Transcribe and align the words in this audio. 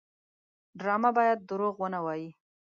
ډرامه 0.79 1.09
باید 1.17 1.39
دروغ 1.49 1.75
ونه 1.79 1.99
وایي 2.05 2.29